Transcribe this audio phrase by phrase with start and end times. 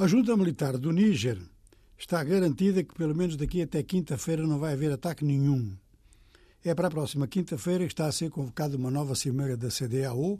[0.00, 1.40] A junta militar do Níger
[1.98, 5.76] está garantida que, pelo menos daqui até quinta-feira, não vai haver ataque nenhum.
[6.64, 10.38] É para a próxima quinta-feira que está a ser convocada uma nova cimeira da CDAO,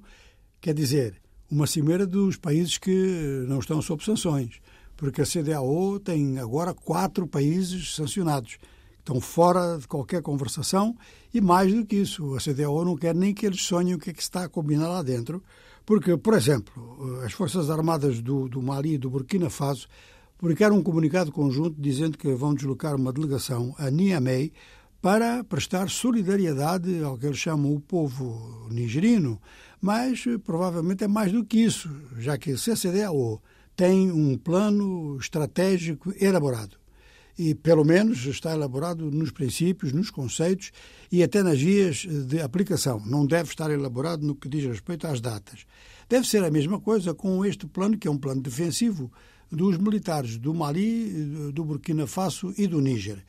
[0.61, 4.61] quer dizer, uma cimeira dos países que não estão sob sanções,
[4.97, 8.59] porque a CDAO tem agora quatro países sancionados,
[9.01, 10.97] estão fora de qualquer conversação
[11.35, 14.11] e mais do que isso, a CDAO não quer nem que eles sonhem o que
[14.11, 15.43] é que está a combinar lá dentro,
[15.89, 19.89] porque, por exemplo, as Forças Armadas do, do Mali e do Burkina Faso
[20.37, 24.53] publicaram um comunicado conjunto dizendo que vão deslocar uma delegação a Niamey
[25.01, 29.41] para prestar solidariedade ao que eles chamam o povo nigerino,
[29.81, 33.41] mas provavelmente é mais do que isso, já que a CCDAO
[33.75, 36.77] tem um plano estratégico elaborado.
[37.39, 40.73] E, pelo menos, está elaborado nos princípios, nos conceitos
[41.11, 43.01] e até nas guias de aplicação.
[43.07, 45.65] Não deve estar elaborado no que diz respeito às datas.
[46.09, 49.13] Deve ser a mesma coisa com este plano, que é um plano defensivo
[49.53, 53.25] dos militares do Mali, do Burkina Faso e do Níger.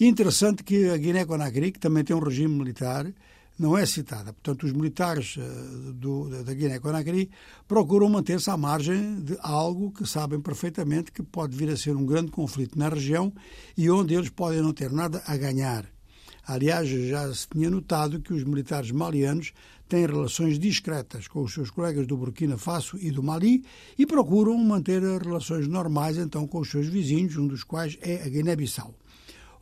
[0.00, 3.12] Interessante que a Guiné-Conakry, que também tem um regime militar,
[3.60, 4.32] não é citada.
[4.32, 7.30] Portanto, os militares eh, do, da Guiné-Conakry
[7.68, 12.06] procuram manter-se à margem de algo que sabem perfeitamente que pode vir a ser um
[12.06, 13.30] grande conflito na região
[13.76, 15.84] e onde eles podem não ter nada a ganhar.
[16.46, 19.52] Aliás, já se tinha notado que os militares malianos
[19.86, 23.62] têm relações discretas com os seus colegas do Burkina Faso e do Mali
[23.98, 28.28] e procuram manter relações normais então com os seus vizinhos, um dos quais é a
[28.28, 28.94] Guiné-Bissau.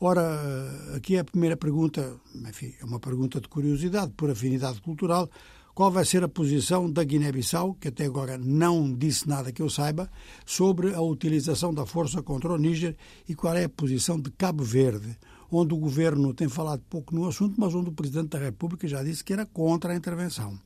[0.00, 2.14] Ora, aqui é a primeira pergunta,
[2.48, 5.28] enfim, é uma pergunta de curiosidade, por afinidade cultural.
[5.74, 9.69] Qual vai ser a posição da Guiné-Bissau, que até agora não disse nada que eu
[9.69, 10.08] saiba,
[10.46, 12.96] sobre a utilização da força contra o Níger
[13.28, 15.16] e qual é a posição de Cabo Verde,
[15.50, 19.02] onde o governo tem falado pouco no assunto, mas onde o Presidente da República já
[19.02, 20.56] disse que era contra a intervenção.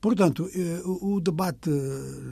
[0.00, 1.68] Portanto, eh, o debate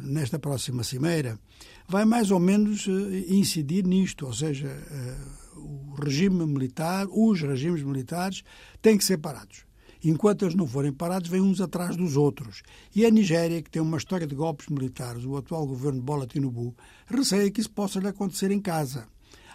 [0.03, 1.39] nesta próxima cimeira
[1.87, 5.17] vai mais ou menos eh, incidir nisto, ou seja, eh,
[5.59, 8.43] o regime militar, os regimes militares
[8.81, 9.67] têm que ser parados.
[10.03, 12.63] Enquanto eles não forem parados, vêm uns atrás dos outros.
[12.95, 16.75] E a Nigéria, que tem uma história de golpes militares, o atual governo Bola Tinubu,
[17.07, 19.09] receia que isso possa lhe acontecer em casa.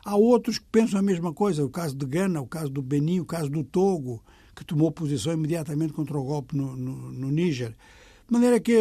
[0.04, 3.22] Há outros que pensam a mesma coisa, o caso de Gana, o caso do Benin,
[3.22, 4.22] o caso do Togo,
[4.54, 7.74] que tomou posição imediatamente contra o golpe no, no, no Níger.
[8.28, 8.74] De maneira que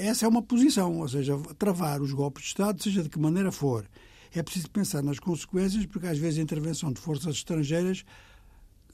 [0.00, 3.52] essa é uma posição, ou seja, travar os golpes de Estado, seja de que maneira
[3.52, 3.86] for,
[4.34, 8.04] é preciso pensar nas consequências, porque às vezes a intervenção de forças estrangeiras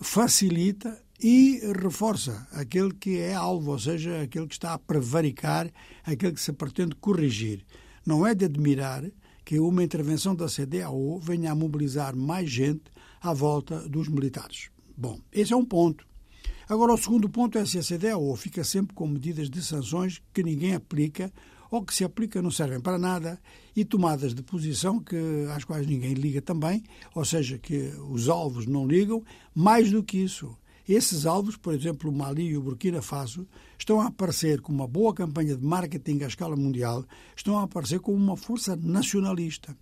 [0.01, 5.71] facilita e reforça aquele que é alvo, ou seja, aquele que está a prevaricar,
[6.05, 7.65] aquele que se pretende corrigir.
[8.07, 9.05] Não é de admirar
[9.45, 12.85] que uma intervenção da CDAO venha a mobilizar mais gente
[13.21, 14.71] à volta dos militares.
[14.97, 16.07] Bom, esse é um ponto.
[16.69, 20.43] Agora, o segundo ponto é se a CDAO fica sempre com medidas de sanções que
[20.43, 21.33] ninguém aplica
[21.71, 23.41] ou que se aplica não servem para nada
[23.75, 25.17] e tomadas de posição que,
[25.55, 26.83] às quais ninguém liga também,
[27.15, 29.23] ou seja, que os alvos não ligam,
[29.55, 30.57] mais do que isso.
[30.89, 33.47] Esses alvos, por exemplo, o Mali e o Burkina Faso,
[33.79, 37.05] estão a aparecer com uma boa campanha de marketing à escala mundial,
[37.37, 39.77] estão a aparecer como uma força nacionalista.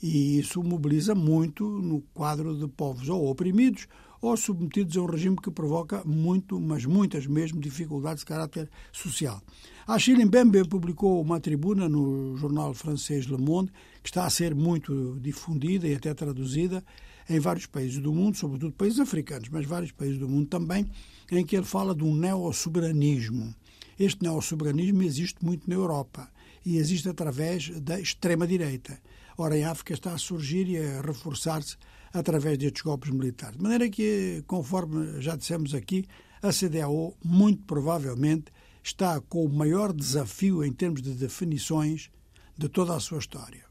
[0.00, 3.88] E isso mobiliza muito no quadro de povos ou oprimidos
[4.22, 9.42] ou submetidos a um regime que provoca muito, mas muitas mesmo, dificuldades de caráter social.
[9.84, 14.54] A Chile Mbembe publicou uma tribuna no jornal francês Le Monde, que está a ser
[14.54, 16.84] muito difundida e até traduzida
[17.28, 20.86] em vários países do mundo, sobretudo países africanos, mas vários países do mundo também,
[21.30, 23.52] em que ele fala de um neossoberanismo.
[23.98, 26.30] Este neossoberanismo existe muito na Europa
[26.64, 29.00] e existe através da extrema-direita.
[29.42, 31.76] Ora, em África está a surgir e a reforçar-se
[32.12, 33.56] através destes golpes militares.
[33.56, 36.06] De maneira que, conforme já dissemos aqui,
[36.40, 38.52] a CDAO, muito provavelmente,
[38.84, 42.08] está com o maior desafio em termos de definições
[42.56, 43.64] de toda a sua história.